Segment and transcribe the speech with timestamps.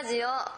[0.00, 0.52] ラジオは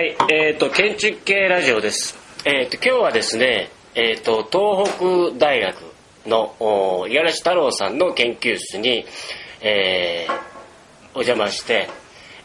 [0.00, 2.16] い、えっ、と、建築系ラジオです。
[2.46, 5.76] えっ、と、今日はですね、えっ、と、東北大学
[6.24, 9.04] のお五十嵐太郎さんの研究室に、
[9.60, 10.32] えー
[11.12, 11.90] お邪魔して、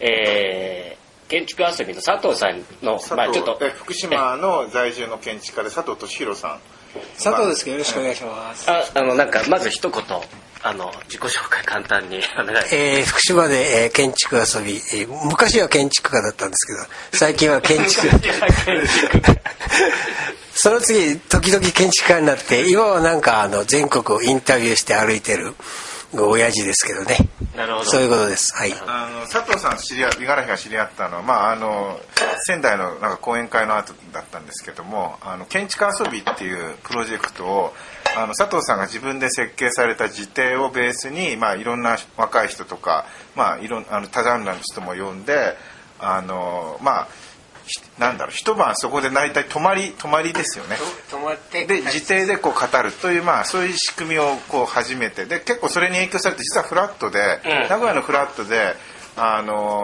[0.02, 6.60] えー建築遊びの佐藤さんの、佐藤まあちょっと、え福島の在住の建築家で佐藤俊弘さん
[7.14, 8.70] 佐藤ですけどよろしくお願いします。
[8.70, 10.04] あ、あの、なんか、まず一言、
[10.68, 12.76] あの、自己紹介簡単に お願いします。
[12.76, 16.80] えー福島で、えー建築遊び、えー昔は建築家だったんですけど、
[17.14, 18.10] 最近は建築。
[20.56, 25.54] その次、時々建築家になって、今はなんかあの全国をインタビューして歩いてる
[26.14, 27.18] 親父ですけどね。
[27.56, 27.86] なるほど。
[27.86, 28.56] そういうことです。
[28.56, 28.74] はい。
[28.88, 32.00] あの佐藤さん知り合五十嵐が知り合ったのは、まあ、あの
[32.48, 37.74] 仙台のなんか講演会の後だったんですけどもあの建築遊びっていうプロジェクトを
[38.16, 45.56] あの佐藤さんが自分で設計された自邸をベースに、まあ、いろんな若い人とか、まあ、いろんあの多段な人も呼んで
[46.00, 47.08] あのまあ
[47.66, 50.76] ひなんだろう一晩そこで大体泊まり泊まりですよね。
[51.10, 58.76] 止まってで自邸でこう語るというまあそういう仕組みをこう始めてで結構それに影響されて実はフラットで、うん名古屋のフラットで
[59.18, 59.84] あの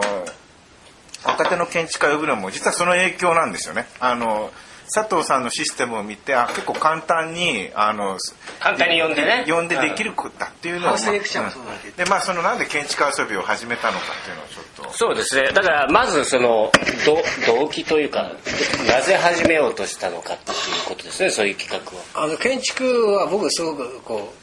[1.24, 3.88] 若手の建築家を呼ぶのも実はその影響なんですよね。
[4.00, 4.52] あの
[4.94, 8.18] 佐藤さんのシステムを見てあ結構簡単にあの
[8.60, 9.46] 簡単に呼んでね。
[9.48, 15.52] 呼んでできることだっていうのを、うだけどでまあそのなんで建築遊びを始めたのかっていうのをちょっとそうですね。
[15.54, 16.72] だから、まずその、
[17.06, 17.18] ど
[17.54, 18.34] 動機というか、
[18.88, 22.26] なぜ始めようとしたのかっていうことですね、そういう企画を。
[22.26, 24.42] あの建築は僕すごくこう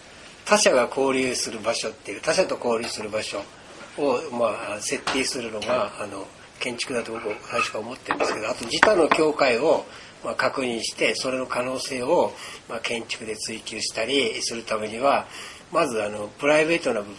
[0.49, 3.43] 他者が交流する場所っていう他者と交流する場所
[3.99, 6.27] を、まあ、設定するのがあの
[6.59, 9.85] 建築だと僕最初から思ってるんですけどあと自他の境界を、
[10.25, 12.33] まあ、確認してそれの可能性を、
[12.69, 15.27] まあ、建築で追求したりするためには
[15.73, 17.15] まずあのプライベートな部分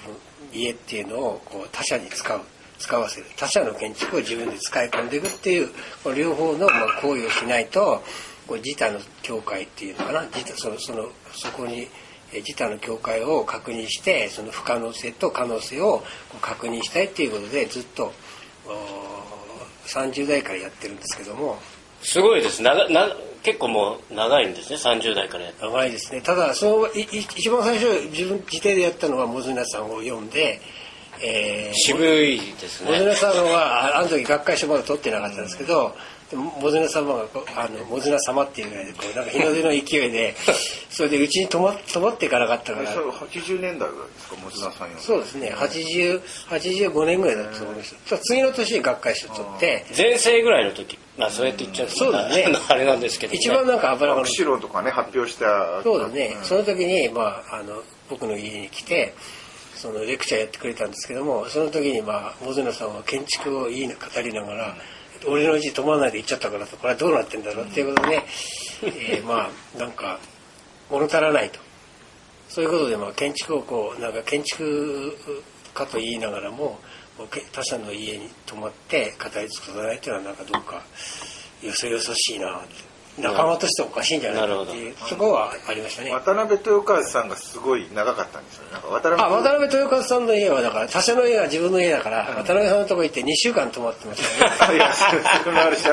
[0.54, 2.42] 家っていうのをこう他者に使う
[2.80, 3.28] 使わせる。
[3.36, 5.70] 他者の建築を自分で使い込んでいくっていう
[6.16, 8.02] 両方のまあ行為をしないと
[8.48, 10.26] こう自他の境界っていうのかな。
[10.34, 11.88] 自そのそのそこに
[12.34, 16.04] 自他の境界を確認してその不可能性と可能性を
[16.42, 18.14] 確認したいっていうことでずっと
[19.86, 21.60] 30代からやってるんですけども。
[22.02, 22.62] すごいです。
[22.62, 23.08] なな
[23.42, 25.66] 結構もう長いんですね、30代からやって。
[25.66, 30.60] 長いですねただそのいい一番最初自分自邸でやったのはモズナさんを読んで、
[31.24, 32.92] えー渋いですね。
[32.92, 35.96] モズナさんはああの時学会書まだ取ってなかったんですけど、でも
[36.36, 37.26] モズナ様が
[37.56, 40.36] あのモズナ様っていうぐらいでこうなんか日の出の勢いで
[40.90, 45.54] それでうちに泊ま泊まっていかなかったからそれ80年代ぐらいですか持田さんよそうですね。
[45.56, 49.86] 80 85年ぐらいだったと思います、次の年に学会書取って。
[49.96, 52.48] 前世ぐらいの時、まあそうやって言っちゃうとそうだね。
[52.68, 53.40] あれなんですけど、ね。
[53.40, 56.46] 一番なんか油が釧路とかね発表したそうだね、ん。
[56.46, 59.14] その時に、まあ、あの僕の家に来て
[59.76, 64.76] そのレクチャーやってくれたんですけどもその時に、まあ、モズナさんは建築をいいな語りながら、
[65.28, 68.24] 俺の家泊まらないで行っちゃったからとこれはどうなってんだろうっていうことで、
[68.84, 70.20] えーまあなんか
[70.90, 71.60] 物足らないと。
[72.50, 75.16] そういうことで、まあ、建築をこうなんか建築
[75.74, 76.80] 家と言いながらも
[77.52, 80.84] 他者の家に泊まって語り尽くさないっていうのはなんかどうか
[81.62, 82.68] よそよそしいなって
[83.22, 86.12] 仲間としておかしいんじゃないかっていうそこはありましたね。
[86.12, 88.72] 渡辺豊和さんがすごい長かったんですよね。
[88.74, 94.22] なんか渡辺あ渡辺豊和さんの家はだから他社の家が自分の家だから、渡辺さんのとこ行って2週間泊まってまし
[94.58, 94.76] たね。
[94.78, 95.16] いやそ
[95.46, 95.92] れもあるしあ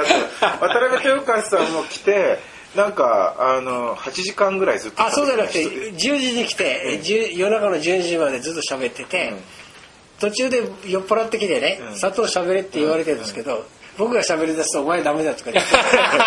[0.59, 2.39] と渡辺豊和さんも来て
[2.75, 9.33] なんかあの8時間ぐらいずっとあそうじゃなくて喋って10時に来て、10夜中の12時までずっと喋ってて、
[10.21, 12.01] 途中で酔っ払ってきてね、うん。
[12.01, 13.67] 佐藤喋れって言われてるんですけど、
[13.99, 15.71] 僕が喋り出すとお前ダメだとか言って。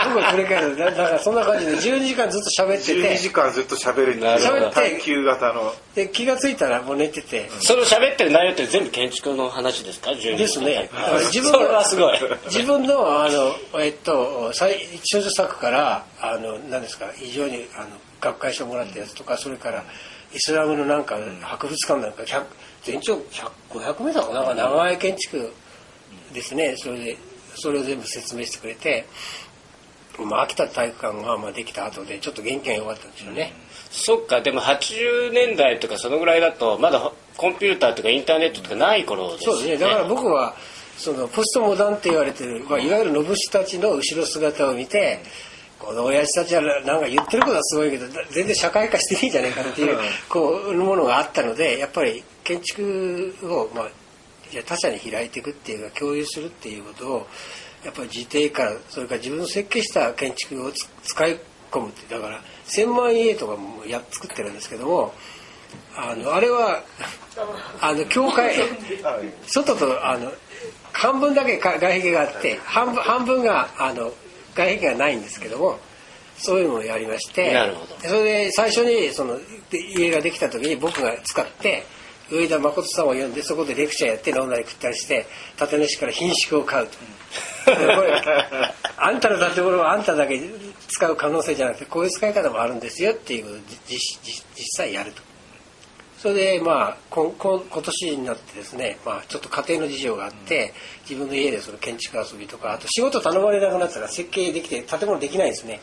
[0.05, 0.85] 僕が繰り返すだ。
[0.85, 4.11] だからそんな感じで12時間ずっと喋って12時て間ずっと喋る。
[4.11, 4.19] って。
[4.21, 5.73] なるほどいう耐久型の。
[5.95, 10.89] で気が付いたらもう寝てて、その喋ってる内容って全部建築の話ですか？12ですね。
[11.33, 12.19] 自分はすごい。
[12.45, 17.07] 自分のあの、えっと、最少女作からあの何ですか？
[17.15, 17.87] 非常にあの
[18.21, 19.83] 学会賞もらったやつとかそれから
[20.33, 22.43] イスラムのなんか博物館なんか100
[22.83, 24.39] 全長100 500メートルかな？
[24.41, 24.45] なん。
[24.47, 25.51] か長い建築
[26.33, 26.75] ですね。
[26.77, 27.17] それで
[27.59, 29.05] それを全部説明してくれて、
[30.25, 33.53] まあ、秋田体育館がまあできた後でちょっと元気が良かったんですよね。
[33.91, 39.87] そっか、でも80年代とかそのぐらいだと、まだコンピューターとかインターネットとかない頃ですよそうですね。
[39.89, 40.55] だから僕は
[40.97, 45.19] そのポストモダンって言われてる、まあ、いわゆるのぶしたちの後ろ姿を見て
[45.79, 49.97] この親父たちはなんか言ってることはすごいけど全然社会化していいんじゃないかっていう
[50.27, 53.89] こうものがあったのでやっぱり建築を、まあ、
[54.51, 57.27] じゃあ他者に開いていくっていうか共有するっていうことを
[57.83, 61.39] やっぱり自邸からそれから自分の設計した建築をつ使い
[61.71, 65.13] 込むってだから千万家とかもや作ってるんですけども
[65.95, 66.83] あのあれは
[67.81, 68.55] あの教会
[69.47, 70.31] 外とあの
[70.91, 74.11] 半分だけか外壁があって半分半分があの
[74.55, 75.79] 外壁がないんですけども
[76.37, 77.53] そういうのをやりまして
[78.01, 79.37] それで最初にその
[79.69, 81.85] で家ができた時に僕が使って
[82.31, 85.25] 上田誠さんを呼んでそこでレクチャーやって飲んだり食ったりして
[85.59, 86.97] 立主から品種を買うと。
[87.65, 88.21] で これ
[88.97, 90.41] あんたの建物はあんただけ
[90.87, 94.37] 使う可能性じゃなくてこういう使い方もあるんですよっていうことを実
[94.75, 95.21] 際やると
[96.21, 100.73] それでまあここ今年になってですね、まあ、ちょっと家庭の事情があって
[101.09, 105.79] 自分の家でその建築遊びとかあと仕事頼まれなくなったら設計できて建物できないんですね。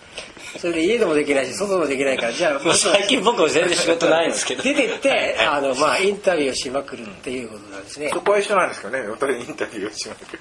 [0.59, 4.63] それで家でもできないし外もできないからじゃあ最近僕は全然仕事ないんですけど。
[4.63, 8.11] 出てってあの、まあ、インタビューをしまくるっていうことなんですね。
[8.13, 10.39] そこは一緒なんですけどねお互いインタビューをしまくる。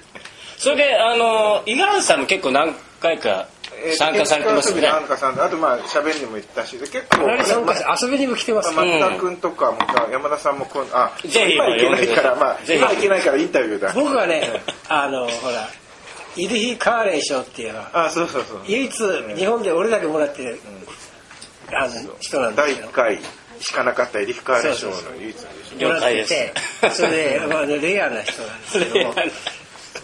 [0.58, 3.48] それであの五十嵐さんも結構何回か
[3.96, 13.92] 参加されてますよね、なんかさんあとまあ喋りにも行ったしで結構何参加遊びにも来てますま松田君とかもさ山田さんもこうあぜひ今行けないからまあ今行けないからインタビューだ。
[13.94, 14.42] 僕はね
[14.88, 15.68] あのほら
[16.36, 17.78] イルヒ・カーレン賞っていうの。
[17.80, 18.60] はあそうそうそう。
[18.66, 18.92] 唯一
[19.36, 20.60] 日本で俺だけもらってる、
[21.72, 22.54] あの人なん。
[22.54, 23.18] です第けど1回
[23.60, 29.14] しかなかったエリフ・カーレ賞の唯一でしょ了解ですもらっててそれで、まあ、レアな人なんですけども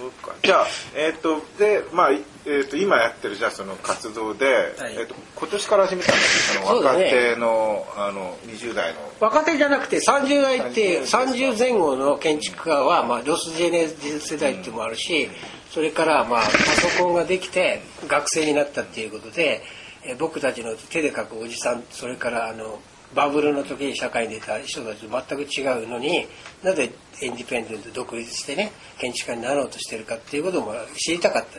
[0.02, 0.34] そうか。
[0.43, 0.66] じゃあ
[0.96, 4.94] えっ、とでまあ、えー、と今やってるじゃあその活動で、はい。
[4.94, 9.00] えー、と今年から始めたんですその若手の,、あの20代の。
[9.20, 15.31] 若手じゃなくて30代っていう30前後の建築家は、まあ、ロスジェネ世代っていうのもあるし
[15.70, 19.62] それからまあパソコンができて学生になったっていうことで
[20.04, 22.81] えー僕たちの手で描くおじさんそれからあの
[23.14, 26.26] バブルの時に社会に出た人たちと全く違うのに
[26.62, 31.59] なぜインディペンデント独立してね建築家になろうとしてるかっていうことをまあ知りたかった。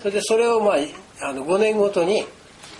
[0.00, 2.24] それでそれをまああの5年ごとに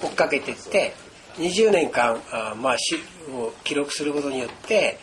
[0.03, 0.95] 追っかけていって
[1.39, 2.97] 20年間あまあし
[3.31, 4.99] を記録することによって、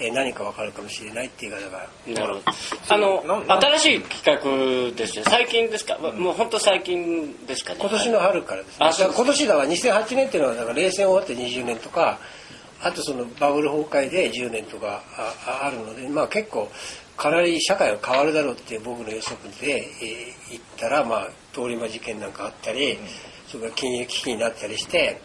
[0.00, 2.34] えー何か分かるかもしれないっていう方がなる。
[2.36, 2.42] ほど
[2.88, 7.78] あの新しい企画ですよ最近ですか、もう本当最近ですかね？
[7.80, 8.86] 今年の春からですね。
[8.86, 12.18] あ今年だから2008年っていうのはだから冷戦終わって20年とか
[12.82, 16.70] あとそのバブル崩壊で10年とかあああるのでまあ結構
[17.16, 22.98] かなり社会が変わるだろうっていう僕の予測で、えー言ったらまあ通り魔事件なんかあったり、
[23.46, 25.20] それから金融危機になったりして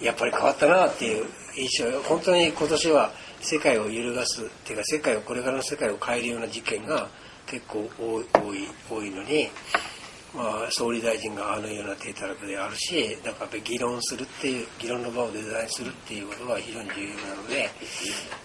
[0.00, 1.26] やっぱり変わったなっていう
[1.56, 7.08] 印象本当に今年は世界を揺るがすっていうか世界をこれからの世界を変えるような事件が
[7.46, 9.48] 結構多い多い多いのに、
[10.36, 17.70] まあ、総理大臣があのような手たらくであるしだからやっぱり議論するっていう議論の場をデザインするっていうことが非常に重要なので、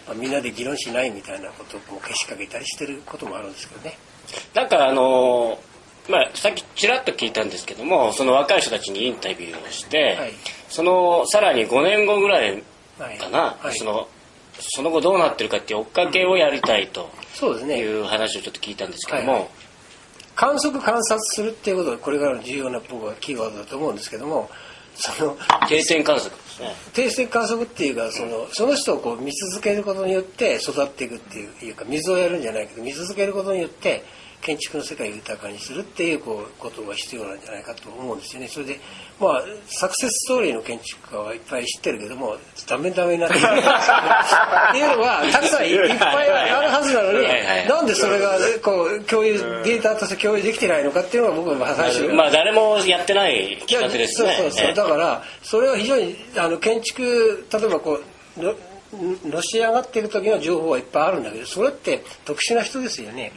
[0.08, 3.98] まあ、みんなで議論しないみたいなことをけしかけたりしてることもあるんですけどね。
[4.54, 5.60] なんかあの
[6.10, 10.34] まあ、さっきちらっと聞いたんですけどもその若い人たちにインタビューをして、はい。
[10.70, 12.64] そのさらに5年後ぐらい
[12.98, 13.78] はいかな、はい。
[13.78, 14.08] その
[14.60, 17.10] その後どうなってるかっていう追っかけをやりたいと
[17.64, 19.50] いう話をちょっと聞いたんですけども、はいはい
[20.36, 24.50] 観測観察するっていうことがこれからの重要な僕はキーワードだと思うんですけども
[24.96, 25.38] その
[25.68, 26.76] 定点観測ですね。
[26.94, 34.04] 定性観測っていうかそのその人をこう見続けることによって育っていくっていういうか水をやるんじゃないけど見続けることによって
[34.42, 38.48] 建築の世界を豊かにするっていうこうことが必要なんじゃないかと思うんですよね。
[38.48, 38.80] それで
[39.20, 42.38] まあサクセスストーリーの建築家はいっぱい知ってるけども
[42.68, 47.28] ダメダメになってるっていうのはたくさんいいっぱいあるはずなのに
[47.68, 52.08] なんでそれがこう共有データとして共有できてないのかっていうのが僕は最初。
[52.10, 54.34] まあ誰もやってない企画ですね。
[54.38, 54.74] そうそうそう、ええ。
[54.74, 58.00] だからそれは非常にあの建築例えばこ
[58.38, 58.56] うの
[59.26, 63.32] のし上がっている時の情報はいっぱいあるんだけどそれって特殊な人ですよね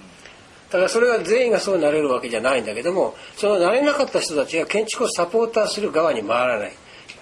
[0.75, 6.73] だからそれが全員がそうなれるわけじゃないんだけどもそのなれなかった人たちが建築をサポーターする側に回らない。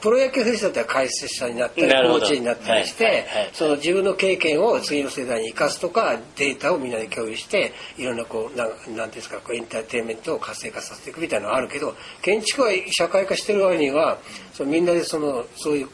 [0.00, 3.50] プロ野球選手だったら解説者になったりコーチになったりして、はいはいはい。
[3.52, 14.18] その自分の経験を次の世代に生かすとかデータをみんなで共有していろんなこうなんですかこうエンターテインメントを活性化させていくみたいなのがあるけど建築は社会化してる割には
[14.54, 15.88] そのみんなでそのそういう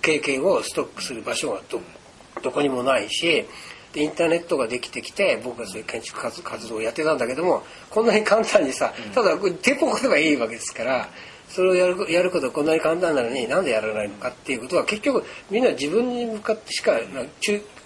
[0.00, 1.80] 経験をストックする場所がど
[2.42, 3.44] どこにもないし
[3.96, 11.08] でインターネットができてきて僕はそういう建築活活動をやってたんだけどもこんなに簡単にさただこれテポけばいいわけですから
[11.48, 16.92] それをやるやることはこんなに簡単なのになんでやらないのかっていうことは結局みんな自分に向かってしか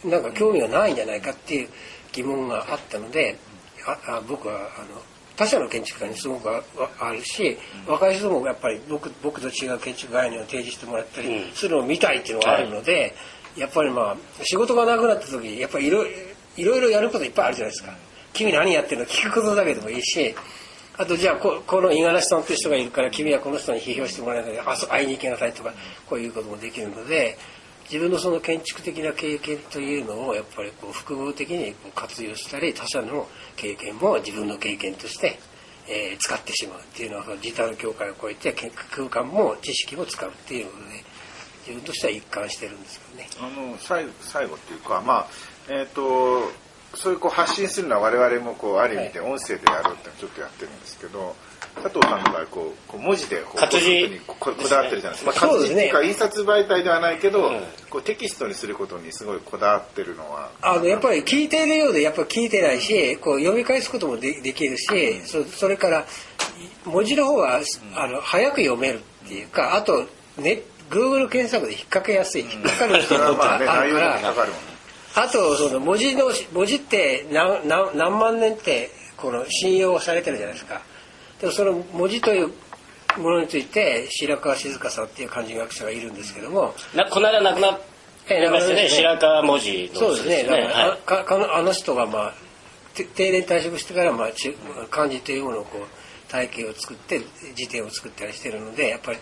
[0.04, 1.68] なんか興味がないんじゃないかっていう
[2.10, 3.38] 疑問があったので
[3.86, 4.58] ああ僕はあ
[4.92, 5.00] の
[5.36, 6.62] 他社の建築家にすごくあ
[6.98, 11.52] あるし、若い人もやっぱり僕僕と違う建築概念を提示してもらったりうん。
[11.54, 13.14] するのを見たいっていうのがあるので、
[13.56, 18.10] やっぱりまあ仕事がなくなった時やっぱりいろいろいろやることいっぱいあるじゃないですか。
[18.32, 20.34] 君何やってるの聞くことだけでもいいし
[20.96, 25.72] あとじゃあここの五十嵐さんという人がいるから君はこの人に批評してもらえないであそ会いに行きなさいとか
[26.08, 27.38] こういうこともできるので
[27.84, 33.26] 自分のその建築的な経験というのをやっぱりこう複合的にこう活用したり他者の
[33.56, 35.38] 経験も自分の経験として、
[35.88, 38.54] えー使ってしまうっていうのはその自他の境界を超えて
[38.90, 41.04] 空間も知識も使うっていうことで
[41.66, 43.28] 自分としては一貫してるんですけどね。
[43.40, 45.26] あの最後最後っていうかまあ
[45.68, 46.50] えっ、と
[46.94, 51.36] そういうこう発信するのは我々もこうある意味で音声でやろうってちょっとやってるんですけど、
[51.76, 53.90] 佐藤さんの場合こうこう文字でこう活字。
[53.90, 55.74] にこだわってるじゃないですか、まあ、そうですね。
[55.74, 57.60] 活字っていうか印刷媒体ではないけど、うん。
[57.88, 60.50] こうテキストにすることにすごいこだわってるのは。
[60.62, 66.04] あのやっぱり聞いているようでやっぱり聞いてないしこう読み返すこともでできるしそそれから
[66.84, 67.60] 文字の方は
[67.94, 70.06] あの早く読めるっていうかあと
[70.38, 72.42] ね Google 検索で引っ掛けやすい。
[72.42, 74.20] 引っかかる人がまあねあるから。
[74.20, 74.52] かかね。
[75.14, 80.82] あとその文字の文字って何何何万年ってこの信用されてるじゃないですか。
[81.40, 82.48] でもその文字という
[83.18, 86.74] ものについて白川静香さんっていう漢字学者がいるんですけども。
[86.94, 87.78] なこの間亡くな
[88.28, 88.88] りましたね。
[88.88, 90.42] 白川文字のそうですね。
[90.44, 90.90] だからはい。
[90.90, 92.34] あかかのあの人がまあ
[92.94, 94.56] て定年退職してからまあち
[94.90, 97.20] 漢字というものをこう体系を作って
[97.54, 99.18] 辞典を作ったりしてるのでやっぱり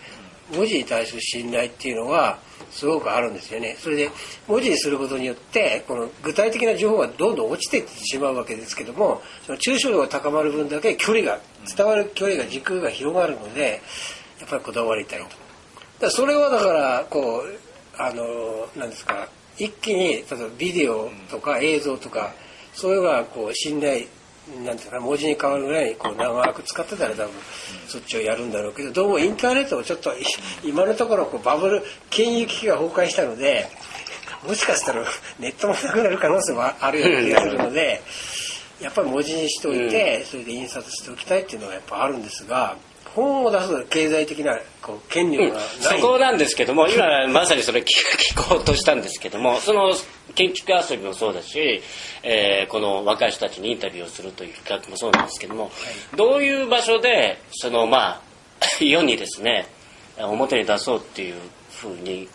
[0.53, 2.39] 文字に対する信頼っていうのは
[2.71, 3.75] すごくあるんですよね。
[3.79, 4.11] それで
[4.47, 11.39] 文字にすることによってこの具体的な情報がどんどん落ちていってしまうわけですけどもその抽象度が高まる分だけ距離が
[11.75, 13.81] 伝わる距離が時空が広がるので
[14.39, 15.27] やっぱりこだわりたいと。
[15.99, 19.27] だそれはだからこうあのなんですか
[19.57, 22.33] 一気に例えばビデオとか映像とか
[22.73, 24.05] そういうのがこう信頼
[24.65, 27.31] なんていうか文字に変わるぐらいにこう長く使ってたら多分
[27.87, 30.23] そっちをやるんだろうけどどうもインターネットもちょっとい
[30.63, 33.69] 今のところこうバブル金融危機が崩壊したので
[34.47, 35.03] もしかしたら
[35.39, 38.01] ネットもなくなる可能性もあるような気がするので
[38.81, 42.77] やっぱり文字にしておいてそれで印刷しておきたいっていうのはやっぱあるんですが
[43.15, 45.67] 本を出す経済的なこう権力がない。
[45.79, 49.93] そこなんですけども今まさにそれ聞聞こうとしたんですけどもその
[50.35, 51.81] 建築遊びもそうだし、
[52.23, 55.71] えーこの若い人たちにインタビューをするという企画もそうなんですけども、
[56.15, 58.21] どういう場所でそのまあ
[58.83, 59.65] 世にですね
[60.17, 61.35] 表に出そうっていう
[61.71, 62.27] ふうに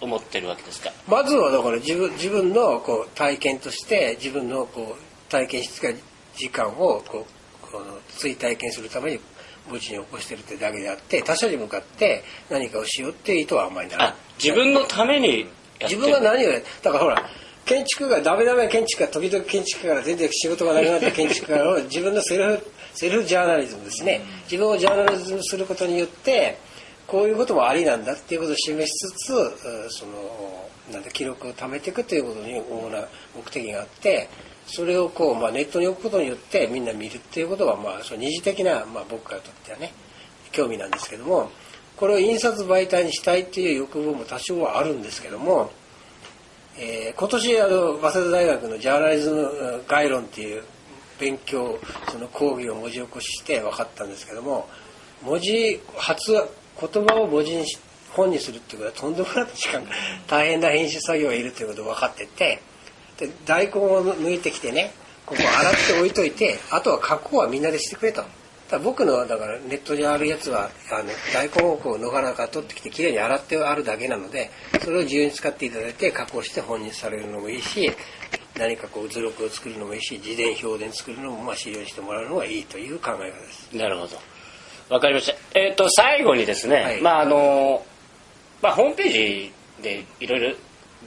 [0.00, 0.90] 思ってるわけですか？
[1.08, 5.88] まずはだから自分自分のこう体験として自分のこう体験した
[6.36, 9.20] 時間をこうこの追体験するために
[9.66, 13.98] 墓地に起こしてるってだけであって他者に向かって何かをしようっていう意図はあんまりない。
[13.98, 15.46] あ自分のために
[15.80, 16.00] 自る。
[16.02, 17.30] 分が何をやだからほら
[17.64, 24.20] 建築がダメダメ建築家時々建築家から全然仕事がなくなった建築家を 自分のセルフセルフジャーナリズムですね。
[24.44, 26.58] 自分をジャーナリズムすることによって
[27.06, 34.28] こういうこともありなんだっていうことを示しつつうんそのなんだ記録を貯めていくということに主な目的があって
[34.66, 39.92] それをこう、まあ、ネットに置くことによってみんな見るっていうことは、まあ、その二次的な、まあ、僕からとってはね
[40.52, 41.50] 興味なんですけども
[41.96, 45.70] これを印刷媒体にしたいっていう欲望も多少はあるんですけども、
[46.78, 50.64] えー今年あの早稲田大学のジャーナリズム概論っていう
[51.20, 51.78] 勉強
[52.10, 54.68] その講義を文字起こしして分かったんですけども
[55.22, 56.48] 文字発話
[56.80, 57.78] 言葉を文字にし
[58.10, 59.82] 本にするっていうことはとんでもなく時間
[60.26, 62.62] 大変な編集作業がいるということを分かってて
[63.18, 64.92] で大根を抜いてきてね
[65.26, 68.22] ここ洗って置いといてあとは加工はみんなでしてくれと。
[68.70, 74.50] だ僕のだからネットにあるやつはあの大根をこう野原から取ってきてきれいに洗ってあるだけなので
[74.82, 77.92] それを自由に使っていただいて加工して本にされるのもいいし
[78.58, 83.76] 何かこう図録を作るのもいいし自伝評伝作るのもまあ資料にしてもらうのがいいという考え方です。
[83.76, 84.16] なるほど。
[84.88, 85.58] わかりました。
[85.58, 87.84] えっ、と、最後にですね、はいまああの、
[88.62, 89.52] まあホームページ
[89.82, 90.56] でいろいろ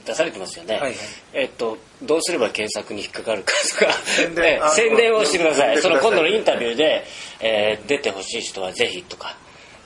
[0.04, 0.74] 出されてますよね。
[0.74, 0.94] はいはい
[1.32, 5.80] えっ、と、どうすれば検索に引っかかるかとか、宣伝ええあ宣伝をしてください。
[5.80, 7.04] その今度のインタビューで、
[7.40, 9.36] えー出てほしい人はぜひとか。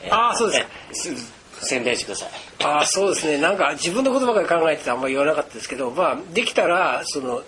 [0.02, 2.30] えああそうですえす宣伝してください。
[2.64, 7.42] ああそうですねなんか自分のことばかり考えててあんまり言わなかったですけどまあできたらその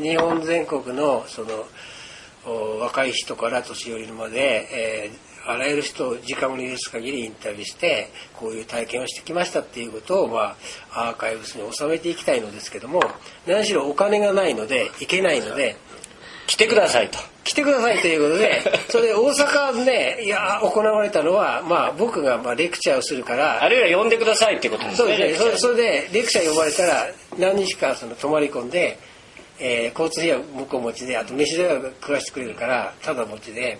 [0.00, 1.64] 日本全国のその
[2.46, 10.56] お若い人から年寄りまで、えーあらゆる人を時間を許す限りインタビューしてこういう体験をしてきましたっていうことを、ま
[10.92, 13.00] あ、アーカイブスに収めていきたいのですけども
[13.46, 15.76] 何しろお金がないので行けないので
[16.46, 17.18] 来てくださいと。
[17.44, 24.96] 来てくださいということで それで大阪でいや行われたのは、まあ、僕がまあレクチャーをするからあるいは呼んでくださいっていうことですね。
[24.96, 28.98] そうですねそれそれでレクチャー呼ばれたら何日かその泊まり込んで、
[29.58, 33.78] えー交通費は向こう持ちであと飯代は食わしてくれるからただ持ちで、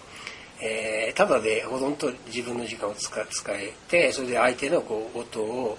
[0.60, 5.76] えーただでほとんど自分の時間を使使えてそれで相手のこう音を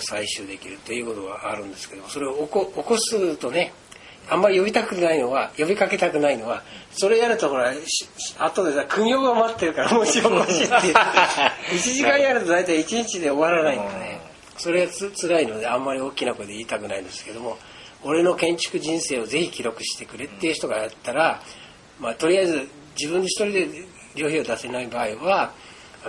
[0.00, 3.72] 採集できるということがあるんですけどそれを起こ起こすとね
[4.30, 7.72] あんまり呼びたくないのは呼びかけたくないのはそれやるとほら
[8.38, 10.90] 後でさ苦行が待ってるからもし起こしってい。
[10.92, 10.94] う
[11.74, 14.20] 1時間やると大体1日で終わらないんだね
[14.58, 17.56] それがつ辛いのであんまり大きな声で言いたくないんですけども
[18.02, 21.42] 俺の建築人生をぜひ記録してくれっていう人がやったら、
[21.98, 22.68] まあ、とりあえず
[22.98, 23.68] 自分で一人で
[24.14, 25.52] 旅費を出せない場合は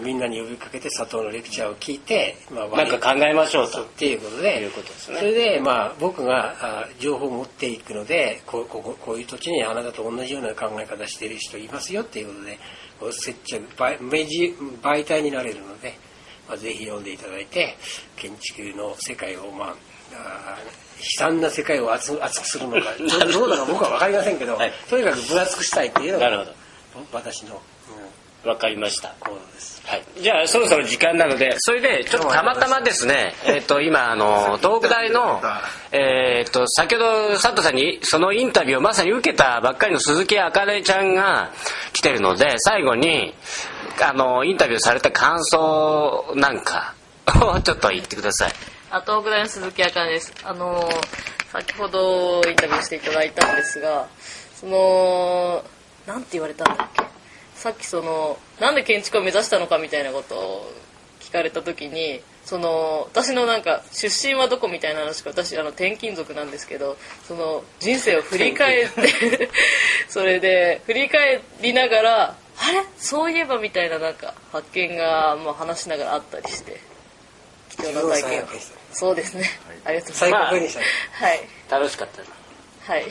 [0.01, 3.83] みんなに呼びかけて佐藤のレクチャーを聞いて、まあ、なんか考えましょうと。
[3.83, 5.17] っていうことでいうことですね。
[5.17, 12.59] それで、まあ、僕があ情報を持っていくのでこうこうこういう土地にあなたと同じような考え方している人いますよっていうことで
[12.99, 13.99] こう接着媒
[14.81, 15.97] 媒体になれるので、
[16.47, 17.75] まあ、ぜひ読んでいただいて
[18.15, 19.75] 建築の世界を、まあ、
[20.13, 20.57] あ
[20.99, 22.93] 悲惨な世界を熱熱くするのか。
[22.99, 23.05] ど。
[23.05, 24.73] うどうだか僕は分かりませんけど、はい。
[24.89, 26.58] とにかく分厚くしたいっていうのがなるほど
[27.11, 27.61] 私の、
[28.43, 29.09] うん、わかりました。
[29.89, 35.41] はい、じゃあそろそろ時間なのでそれでちょっとたまたまですね、えっと今あの東北大の、
[35.91, 41.51] えっと先ほど佐藤さんにそのインタビューをまさに受けたばっかりの鈴木あかねちゃんが
[41.91, 43.33] 来てるので最後に
[44.01, 46.93] あのインタビューされた感想なんか
[47.41, 48.51] を ちょっと言ってください。
[48.91, 50.33] あ東北大の鈴木あかねです。
[50.43, 50.87] あの
[51.51, 54.07] 先ほどインタビューしていただいたんですが
[54.55, 55.63] その
[56.07, 57.03] なんて言われたんだっけ？
[57.55, 60.71] さっきそのなんで建築を目指したのかみたいなことを
[61.19, 69.49] 聞かれた時にその私のなんか出身はどこみたいな話か私あの転勤族なんですけどその人生を振り返って
[70.07, 72.83] それで振り返りながらあれ？
[72.97, 76.79] そういえばみたいななんか発見が、まあ、話しながらあったりして
[77.69, 78.47] 貴重な体験を。
[78.91, 79.43] そうですね、
[79.85, 80.55] ありがとうござい最ます。
[80.55, 80.83] 高にしたい。
[81.11, 81.47] はい。
[81.69, 83.03] 楽しかったはい。
[83.03, 83.09] はい。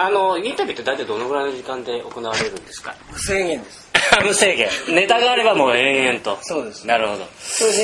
[0.00, 2.94] あのインタビューって大体どのぐらいの時間で行われるんですか？
[3.12, 3.88] 無制限です。
[4.24, 4.68] 無制限。
[4.94, 6.38] ネタがあればもう延々と。
[6.42, 7.26] そうですなるほど。
[7.40, 7.82] それで、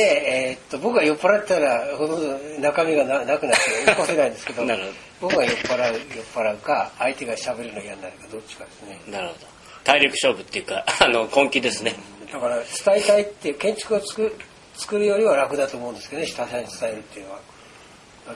[0.49, 4.93] えーっと僕が酔っ払ったらほとんど中身がななくなって起こせないんですけど なるほど
[5.23, 9.47] 僕が酔っ払う酔っ払うか相手が喋るの嫌になるかどっちかですねなるほど。
[9.83, 11.95] 体力勝負っていうか あの根気ですね。
[12.33, 12.65] だから伝
[12.97, 14.37] えたいっていう建築を作る
[14.77, 17.39] 作るよりは楽だと思うんですけどね下手に伝えるっていうのは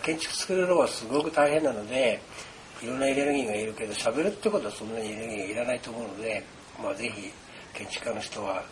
[0.03, 2.21] 建築作るのはすごく大変なので
[2.83, 6.45] いろんなエネルギーがいるけど喋るってことはそんなにエネルギーがいらないと思うので、
[6.83, 7.33] まあ、ぜひ
[7.75, 8.63] 建築家の人は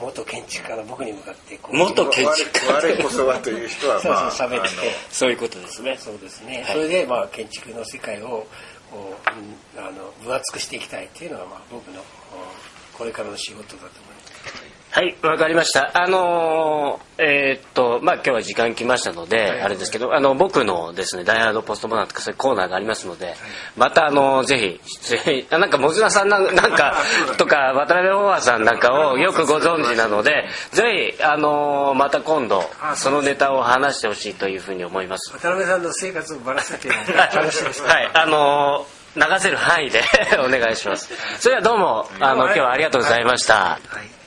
[0.00, 2.72] 元建築家の僕に向かってこう元建築家。
[2.72, 4.68] 我こそはという人はそうまあそう喋って。
[5.10, 5.96] そういうことですね。
[5.98, 6.72] そうですね、はい。
[6.72, 8.46] それでまあ建築の世界を
[8.90, 9.16] こ
[9.76, 12.04] ううんあの分厚くしていきたいっていうのがまあ僕のうん
[12.96, 14.37] これからの仕事だと思います
[14.98, 15.92] はい、わかりました。
[16.02, 23.36] あのーえーっと、まあ今日は時間来ましたので、あれですけど、あの、僕のですね、ダイヤードポストモダンとかそういうコーナーがありますので、
[23.76, 26.96] またあの、ぜひ、出演、あなんか、もずなさん なんか、
[27.36, 35.30] とか、渡辺大和さんなんかをよくご存知なので、ぜひ、あのーまた今度、そのネタを話してほしいというふうに思います。
[35.32, 40.02] 渡辺さんの生活をばらせてはい、あのー流せる範囲で
[40.38, 41.08] お願いします。
[41.38, 43.54] それではどうも、あの、今日はありがとうございました。
[43.54, 44.17] はい